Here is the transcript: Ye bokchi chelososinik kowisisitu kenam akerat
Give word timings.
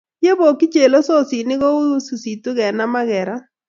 Ye 0.23 0.31
bokchi 0.39 0.65
chelososinik 0.73 1.59
kowisisitu 1.63 2.49
kenam 2.57 2.93
akerat 3.01 3.43